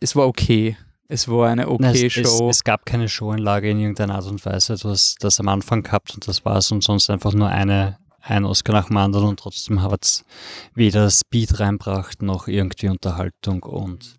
es 0.00 0.14
war 0.14 0.26
okay. 0.26 0.76
Es 1.08 1.26
war 1.26 1.48
eine 1.48 1.68
okay 1.68 2.06
es, 2.06 2.12
Show. 2.12 2.50
Es, 2.50 2.58
es 2.58 2.64
gab 2.64 2.84
keine 2.84 3.08
Showeinlage 3.08 3.70
in 3.70 3.80
irgendeiner 3.80 4.16
Art 4.16 4.26
und 4.26 4.44
Weise. 4.44 4.76
Du 4.76 4.90
hast 4.90 5.16
das 5.24 5.40
am 5.40 5.48
Anfang 5.48 5.82
gehabt 5.82 6.14
und 6.14 6.28
das 6.28 6.44
war 6.44 6.58
es 6.58 6.70
und 6.70 6.84
sonst 6.84 7.08
einfach 7.08 7.32
nur 7.32 7.48
eine, 7.48 7.98
ein 8.20 8.44
Oscar 8.44 8.74
nach 8.74 8.88
dem 8.88 8.98
anderen 8.98 9.28
und 9.28 9.40
trotzdem 9.40 9.82
hat 9.82 10.04
es 10.04 10.24
weder 10.74 11.10
Speed 11.10 11.60
reinbracht 11.60 12.22
noch 12.22 12.46
irgendwie 12.46 12.88
Unterhaltung 12.88 13.62
und 13.62 14.18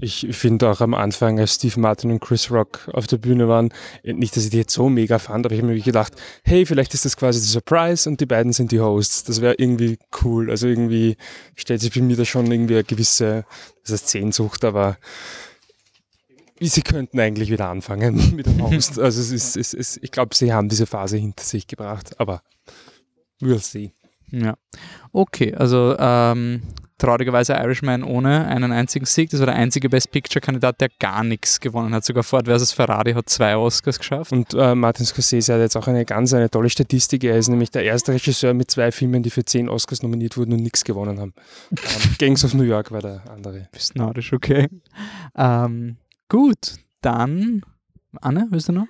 Ich 0.00 0.26
finde 0.32 0.70
auch 0.70 0.80
am 0.80 0.94
Anfang, 0.94 1.38
als 1.38 1.54
Steve 1.54 1.78
Martin 1.80 2.10
und 2.10 2.20
Chris 2.20 2.50
Rock 2.50 2.88
auf 2.92 3.06
der 3.06 3.18
Bühne 3.18 3.48
waren, 3.48 3.70
äh, 4.02 4.12
nicht, 4.12 4.36
dass 4.36 4.44
ich 4.44 4.50
die 4.50 4.58
jetzt 4.58 4.74
so 4.74 4.88
mega 4.88 5.18
fand, 5.18 5.46
aber 5.46 5.54
ich 5.54 5.62
habe 5.62 5.72
mir 5.72 5.80
gedacht, 5.80 6.14
hey, 6.44 6.66
vielleicht 6.66 6.94
ist 6.94 7.04
das 7.04 7.16
quasi 7.16 7.40
der 7.40 7.48
Surprise 7.48 8.08
und 8.08 8.20
die 8.20 8.26
beiden 8.26 8.52
sind 8.52 8.72
die 8.72 8.80
Hosts. 8.80 9.24
Das 9.24 9.40
wäre 9.40 9.54
irgendwie 9.58 9.98
cool. 10.22 10.50
Also 10.50 10.66
irgendwie 10.66 11.16
stellt 11.54 11.80
sich 11.80 11.92
bei 11.92 12.00
mir 12.00 12.16
da 12.16 12.24
schon 12.24 12.50
irgendwie 12.50 12.74
eine 12.74 12.84
gewisse, 12.84 13.44
das 13.82 13.92
heißt 13.92 14.08
Sehnsucht, 14.08 14.64
aber 14.64 14.98
sie 16.60 16.82
könnten 16.82 17.18
eigentlich 17.18 17.50
wieder 17.50 17.68
anfangen 17.68 18.32
mit 18.36 18.46
dem 18.46 18.62
Host. 18.62 18.98
Also 18.98 19.20
es 19.20 19.30
ist, 19.30 19.56
es 19.56 19.74
ist 19.74 19.98
ich 20.02 20.10
glaube, 20.10 20.34
sie 20.34 20.52
haben 20.52 20.68
diese 20.68 20.86
Phase 20.86 21.16
hinter 21.16 21.44
sich 21.44 21.66
gebracht, 21.66 22.18
aber 22.18 22.42
we'll 23.40 23.60
see. 23.60 23.92
Ja. 24.30 24.54
Okay, 25.12 25.54
also 25.54 25.96
ähm, 25.98 26.62
traurigerweise 27.00 27.54
Irishman 27.54 28.04
ohne 28.04 28.46
einen 28.46 28.72
einzigen 28.72 29.06
Sieg. 29.06 29.30
Das 29.30 29.40
war 29.40 29.46
der 29.46 29.56
einzige 29.56 29.88
Best 29.88 30.12
Picture-Kandidat, 30.12 30.80
der 30.80 30.88
gar 30.98 31.24
nichts 31.24 31.58
gewonnen 31.58 31.94
hat. 31.94 32.04
Sogar 32.04 32.22
Ford 32.22 32.46
vs. 32.46 32.72
Ferrari 32.72 33.12
hat 33.12 33.28
zwei 33.28 33.56
Oscars 33.56 33.98
geschafft. 33.98 34.32
Und 34.32 34.54
äh, 34.54 34.74
Martin 34.74 35.06
Scorsese 35.06 35.54
hat 35.54 35.60
jetzt 35.60 35.76
auch 35.76 35.88
eine 35.88 36.04
ganz 36.04 36.32
eine 36.32 36.50
tolle 36.50 36.70
Statistik. 36.70 37.24
Er 37.24 37.36
ist 37.36 37.48
nämlich 37.48 37.70
der 37.70 37.84
erste 37.84 38.12
Regisseur 38.12 38.54
mit 38.54 38.70
zwei 38.70 38.92
Filmen, 38.92 39.22
die 39.22 39.30
für 39.30 39.44
zehn 39.44 39.68
Oscars 39.68 40.02
nominiert 40.02 40.36
wurden 40.36 40.52
und 40.52 40.62
nichts 40.62 40.84
gewonnen 40.84 41.18
haben. 41.18 41.34
ähm, 41.70 42.14
Gangs 42.18 42.44
of 42.44 42.54
New 42.54 42.64
York 42.64 42.92
war 42.92 43.00
der 43.00 43.22
andere. 43.30 43.68
Bist 43.72 43.96
narrisch, 43.96 44.32
okay. 44.32 44.68
Ähm, 45.36 45.96
gut, 46.28 46.74
dann. 47.00 47.62
Anne, 48.20 48.46
willst 48.50 48.68
du 48.68 48.72
noch? 48.72 48.86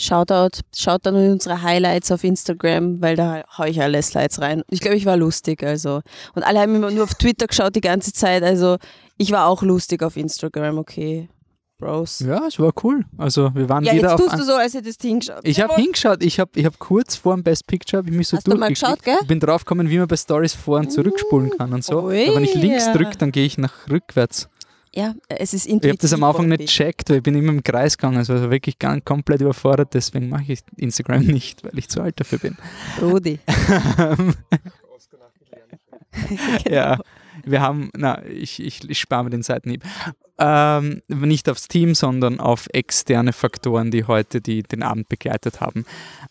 Shoutout, 0.00 0.60
schaut 0.76 1.04
dann 1.04 1.16
in 1.16 1.32
unsere 1.32 1.60
Highlights 1.62 2.12
auf 2.12 2.22
Instagram, 2.22 3.02
weil 3.02 3.16
da 3.16 3.42
hau 3.58 3.64
ich 3.64 3.82
alle 3.82 4.00
Slides 4.00 4.40
rein. 4.40 4.62
Ich 4.70 4.80
glaube, 4.80 4.96
ich 4.96 5.06
war 5.06 5.16
lustig, 5.16 5.64
also. 5.64 6.02
Und 6.34 6.44
alle 6.44 6.60
haben 6.60 6.74
immer 6.74 6.90
nur 6.92 7.02
auf 7.02 7.14
Twitter 7.14 7.48
geschaut 7.48 7.74
die 7.74 7.80
ganze 7.80 8.12
Zeit, 8.12 8.44
also 8.44 8.76
ich 9.16 9.32
war 9.32 9.46
auch 9.48 9.62
lustig 9.62 10.02
auf 10.04 10.16
Instagram, 10.16 10.78
okay. 10.78 11.28
Bros. 11.80 12.18
Ja, 12.20 12.44
es 12.48 12.58
war 12.58 12.72
cool. 12.82 13.04
Also, 13.18 13.54
wir 13.54 13.68
waren 13.68 13.84
Ja, 13.84 13.92
wieder 13.92 14.02
jetzt 14.10 14.14
auf. 14.14 14.20
tust 14.20 14.32
an- 14.32 14.38
du 14.40 14.44
so, 14.44 14.54
als 14.54 14.74
hättest 14.74 15.02
du 15.02 15.08
hingeschaut. 15.08 15.40
Ich 15.44 15.60
habe 15.60 15.74
hingeschaut, 15.76 16.24
ich 16.24 16.40
habe 16.40 16.50
ich 16.56 16.64
hab 16.64 16.76
kurz 16.80 17.14
vor 17.14 17.34
dem 17.34 17.44
Best 17.44 17.68
Picture, 17.68 18.02
ich 18.04 18.10
mich 18.12 18.26
so 18.26 18.36
Hast 18.36 18.48
du 18.48 18.56
mal 18.56 18.68
geschaut, 18.68 19.00
gell? 19.04 19.16
Ich 19.20 19.28
bin 19.28 19.38
draufgekommen, 19.38 19.88
wie 19.88 19.98
man 19.98 20.08
bei 20.08 20.16
Stories 20.16 20.54
vor- 20.54 20.78
und 20.78 20.90
zurückspulen 20.92 21.50
kann 21.56 21.72
und 21.72 21.84
so. 21.84 21.98
Aber 22.00 22.08
wenn 22.10 22.42
ich 22.44 22.54
links 22.54 22.90
drücke, 22.92 23.16
dann 23.18 23.30
gehe 23.30 23.46
ich 23.46 23.58
nach 23.58 23.72
rückwärts. 23.88 24.48
Ja, 24.94 25.14
es 25.28 25.54
ist 25.54 25.66
Ich 25.66 25.74
habe 25.74 25.96
das 25.96 26.12
am 26.12 26.20
intuitiv 26.20 26.24
Anfang 26.24 26.48
nicht 26.48 26.60
gecheckt, 26.60 27.10
weil 27.10 27.18
ich 27.18 27.22
bin 27.22 27.34
immer 27.34 27.52
im 27.52 27.62
Kreis 27.62 27.96
gegangen. 27.96 28.18
Also 28.18 28.34
war 28.34 28.50
wirklich 28.50 28.78
ganz, 28.78 29.04
komplett 29.04 29.40
überfordert, 29.40 29.94
deswegen 29.94 30.28
mache 30.28 30.52
ich 30.52 30.60
Instagram 30.76 31.22
nicht, 31.26 31.64
weil 31.64 31.78
ich 31.78 31.88
zu 31.88 32.00
alt 32.00 32.18
dafür 32.20 32.38
bin. 32.38 32.56
Rudi. 33.00 33.38
Ja, 36.68 36.98
wir 37.44 37.60
haben, 37.60 37.90
na, 37.96 38.24
ich, 38.26 38.60
ich, 38.60 38.88
ich 38.88 38.98
spare 38.98 39.24
mir 39.24 39.30
den 39.30 39.42
Seitenhieb. 39.42 39.82
Ähm, 40.38 41.02
nicht 41.08 41.48
aufs 41.48 41.68
Team, 41.68 41.94
sondern 41.94 42.40
auf 42.40 42.66
externe 42.72 43.32
Faktoren, 43.32 43.90
die 43.90 44.04
heute 44.04 44.40
die, 44.40 44.62
den 44.62 44.82
Abend 44.82 45.08
begleitet 45.08 45.60
haben. 45.60 45.84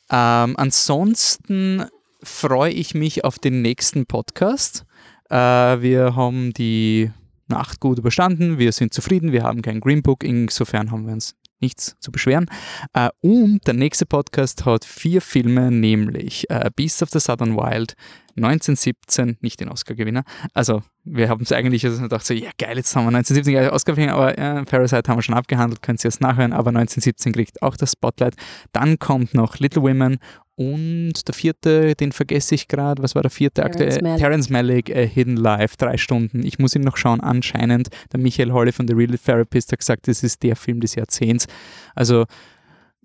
Ähm, 0.10 0.56
ansonsten 0.58 1.86
freue 2.24 2.72
ich 2.72 2.94
mich 2.96 3.24
auf 3.24 3.40
den 3.40 3.62
nächsten 3.62 4.06
Podcast. 4.06 4.86
Äh, 5.30 5.36
wir 5.36 6.16
haben 6.16 6.54
die 6.54 7.12
Nacht 7.50 7.80
gut 7.80 8.00
überstanden, 8.00 8.58
wir 8.58 8.72
sind 8.72 8.94
zufrieden, 8.94 9.32
wir 9.32 9.44
haben 9.44 9.62
kein 9.62 9.80
Green 9.80 10.01
Book, 10.01 10.24
insofern 10.24 10.92
haben 10.92 11.06
wir 11.06 11.13
uns 11.13 11.36
nichts 11.60 11.96
zu 12.00 12.12
beschweren. 12.12 12.48
Äh, 12.94 13.10
und 13.22 13.66
der 13.66 13.74
nächste 13.74 14.06
Podcast 14.06 14.66
hat 14.66 14.86
vier 14.86 15.22
Filme, 15.22 15.72
nämlich 15.72 16.50
äh, 16.50 16.70
Beasts 16.75 17.01
of 17.01 17.10
the 17.10 17.20
Southern 17.20 17.56
Wild, 17.56 17.96
1917, 18.38 19.38
nicht 19.41 19.60
den 19.60 19.70
Oscar-Gewinner. 19.70 20.24
Also, 20.53 20.82
wir 21.03 21.29
haben 21.29 21.41
es 21.41 21.51
eigentlich 21.51 21.86
also 21.86 22.01
gedacht, 22.01 22.25
so, 22.25 22.34
ja 22.34 22.50
geil, 22.58 22.77
jetzt 22.77 22.96
haben 22.96 23.06
wir 23.06 23.15
1917 23.15 23.53
gleich 23.53 23.72
Oscar-Gewinner, 23.72 24.13
aber 24.13 24.38
äh, 24.38 24.63
Parasite 24.65 25.10
haben 25.10 25.17
wir 25.17 25.24
schon 25.24 25.36
abgehandelt, 25.36 25.82
könnt 25.82 26.01
ihr 26.01 26.06
erst 26.06 26.22
nachhören, 26.22 26.53
aber 26.53 26.70
1917 26.70 27.34
kriegt 27.34 27.62
auch 27.62 27.77
das 27.77 27.94
Spotlight. 27.94 28.36
Dann 28.72 29.00
kommt 29.00 29.34
noch 29.34 29.60
Little 29.60 29.82
Women 29.82 30.20
und 30.58 31.27
der 31.27 31.36
vierte, 31.36 31.94
den 31.94 32.12
vergesse 32.12 32.56
ich 32.56 32.67
gerade, 32.67 33.03
was 33.03 33.13
war 33.13 33.22
der 33.22 33.29
vierte 33.29 33.62
Terrence 33.62 33.75
aktuell? 33.75 34.01
Malick. 34.01 34.20
Terrence 34.20 34.50
Malick, 34.50 34.89
äh, 34.89 35.08
Hidden 35.08 35.38
Life, 35.38 35.75
drei 35.77 35.98
Stunden. 35.98 36.44
Ich 36.44 36.58
muss 36.58 36.75
ihn 36.75 36.82
noch 36.82 36.98
schauen, 36.98 37.22
anscheinend. 37.22 37.89
Der 38.12 38.20
Michael 38.20 38.51
Holle 38.51 38.72
von 38.72 38.88
The 38.88 38.96
Real 38.96 39.15
Therapist 39.17 39.72
hat 39.72 39.79
gesagt, 39.79 40.08
das 40.08 40.24
ist 40.24 40.41
der 40.41 40.56
Film 40.56 40.79
des 40.79 40.96
Jahrzehnts. 40.96 41.46
Also 41.94 42.25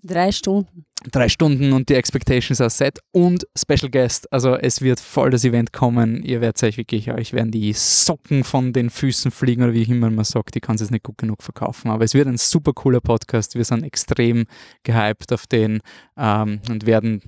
Drei 0.05 0.31
Stunden. 0.33 0.85
drei 1.11 1.29
Stunden 1.29 1.71
und 1.71 1.87
die 1.87 1.95
Expectations 1.95 2.59
are 2.59 2.69
set 2.69 2.99
und 3.11 3.47
Special 3.57 3.89
Guest. 3.89 4.31
Also 4.33 4.55
es 4.55 4.81
wird 4.81 4.99
voll 4.99 5.29
das 5.31 5.45
Event 5.45 5.71
kommen. 5.71 6.23
Ihr 6.23 6.41
werdet 6.41 6.61
euch 6.63 6.77
wirklich, 6.77 7.09
euch 7.11 7.31
werden 7.33 7.51
die 7.51 7.71
Socken 7.73 8.43
von 8.43 8.73
den 8.73 8.89
Füßen 8.89 9.31
fliegen 9.31 9.63
oder 9.63 9.73
wie 9.73 9.83
immer 9.83 10.09
man 10.09 10.25
sagt. 10.25 10.55
Ich 10.55 10.61
kann 10.61 10.75
es 10.75 10.81
jetzt 10.81 10.91
nicht 10.91 11.03
gut 11.03 11.17
genug 11.17 11.41
verkaufen. 11.41 11.89
Aber 11.89 12.03
es 12.03 12.13
wird 12.13 12.27
ein 12.27 12.37
super 12.37 12.73
cooler 12.73 12.99
Podcast. 13.01 13.55
Wir 13.55 13.63
sind 13.63 13.83
extrem 13.83 14.45
gehypt 14.83 15.31
auf 15.31 15.47
den 15.47 15.79
ähm, 16.17 16.59
und 16.69 16.85
werden 16.85 17.21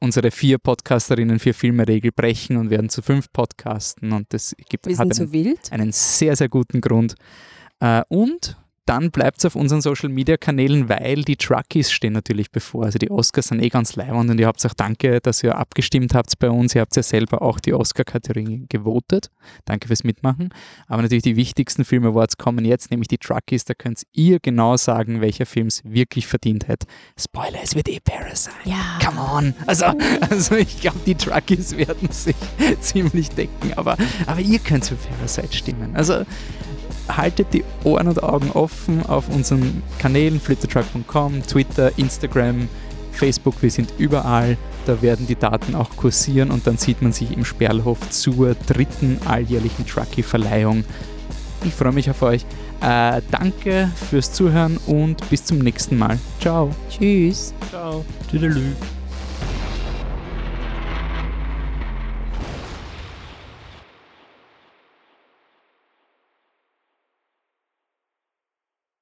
unsere 0.00 0.30
vier 0.30 0.58
Podcasterinnen 0.58 1.38
vier 1.38 1.54
Filme-Regel 1.54 2.12
brechen 2.12 2.56
und 2.56 2.70
werden 2.70 2.90
zu 2.90 3.00
fünf 3.00 3.32
podcasten 3.32 4.12
und 4.12 4.26
das 4.34 4.54
gibt 4.68 4.86
Wir 4.86 4.96
sind 4.96 5.02
einen, 5.02 5.12
so 5.12 5.32
wild. 5.32 5.72
einen 5.72 5.92
sehr, 5.92 6.36
sehr 6.36 6.48
guten 6.50 6.80
Grund. 6.82 7.14
Äh, 7.80 8.02
und 8.08 8.56
dann 8.86 9.10
bleibt 9.10 9.38
es 9.38 9.44
auf 9.46 9.56
unseren 9.56 9.80
Social 9.80 10.08
Media 10.08 10.36
Kanälen, 10.36 10.88
weil 10.88 11.22
die 11.22 11.36
Truckies 11.36 11.90
stehen 11.90 12.12
natürlich 12.12 12.50
bevor. 12.50 12.84
Also 12.84 12.98
die 12.98 13.10
Oscars 13.10 13.48
sind 13.48 13.62
eh 13.62 13.68
ganz 13.68 13.96
leibend 13.96 14.30
und 14.30 14.38
ihr 14.38 14.46
habt 14.46 14.64
auch 14.66 14.74
danke, 14.74 15.20
dass 15.20 15.42
ihr 15.42 15.56
abgestimmt 15.56 16.14
habt 16.14 16.38
bei 16.38 16.50
uns. 16.50 16.74
Ihr 16.74 16.82
habt 16.82 16.94
ja 16.94 17.02
selber 17.02 17.42
auch 17.42 17.60
die 17.60 17.72
Oscar-Kategorien 17.72 18.66
gewotet. 18.68 19.30
Danke 19.64 19.88
fürs 19.88 20.04
Mitmachen. 20.04 20.50
Aber 20.86 21.02
natürlich 21.02 21.22
die 21.22 21.36
wichtigsten 21.36 21.84
Film 21.84 22.04
Awards 22.04 22.36
kommen 22.36 22.64
jetzt, 22.64 22.90
nämlich 22.90 23.08
die 23.08 23.18
Truckies. 23.18 23.64
Da 23.64 23.74
könnt 23.74 24.02
ihr 24.12 24.38
genau 24.40 24.76
sagen, 24.76 25.20
welcher 25.20 25.46
Film 25.46 25.68
es 25.68 25.82
wirklich 25.84 26.26
verdient 26.26 26.68
hat. 26.68 26.84
Spoiler, 27.18 27.58
es 27.62 27.74
wird 27.74 27.88
eh 27.88 28.00
Parasite. 28.00 28.54
Ja. 28.64 28.98
Come 29.02 29.20
on. 29.20 29.54
Also, 29.66 29.86
also 30.28 30.56
ich 30.56 30.80
glaube, 30.80 31.00
die 31.06 31.14
Truckies 31.14 31.76
werden 31.76 32.10
sich 32.10 32.36
ziemlich 32.80 33.30
decken, 33.30 33.72
aber, 33.76 33.96
aber 34.26 34.40
ihr 34.40 34.58
könnt 34.58 34.84
für 34.84 34.96
Parasite 34.96 35.56
stimmen. 35.56 35.96
Also 35.96 36.24
haltet 37.08 37.48
die 37.52 37.64
Ohren 37.84 38.08
und 38.08 38.22
Augen 38.22 38.50
offen 38.52 39.04
auf 39.06 39.28
unseren 39.28 39.82
Kanälen 39.98 40.40
flittertruck.com, 40.40 41.42
Twitter, 41.46 41.90
Instagram, 41.98 42.68
Facebook, 43.12 43.62
wir 43.62 43.70
sind 43.70 43.92
überall. 43.98 44.56
Da 44.86 45.00
werden 45.00 45.26
die 45.26 45.36
Daten 45.36 45.74
auch 45.74 45.96
kursieren 45.96 46.50
und 46.50 46.66
dann 46.66 46.76
sieht 46.76 47.00
man 47.00 47.12
sich 47.12 47.34
im 47.34 47.44
Sperlhof 47.44 47.98
zur 48.10 48.54
dritten 48.66 49.18
alljährlichen 49.24 49.86
Trucky-Verleihung. 49.86 50.84
Ich 51.64 51.72
freue 51.72 51.92
mich 51.92 52.10
auf 52.10 52.20
euch. 52.22 52.44
Äh, 52.82 53.22
danke 53.30 53.90
fürs 54.10 54.32
Zuhören 54.32 54.78
und 54.86 55.28
bis 55.30 55.44
zum 55.44 55.58
nächsten 55.58 55.96
Mal. 55.96 56.18
Ciao. 56.40 56.70
Tschüss. 56.90 57.54
Ciao. 57.70 58.04
Tüdelü. 58.30 58.72